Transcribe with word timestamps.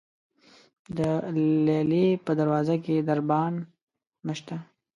د 0.97 0.99
لیلې 1.35 2.07
په 2.25 2.31
دروازه 2.39 2.75
کې 2.83 2.95
دربان 3.09 3.53
نشته. 4.27 4.55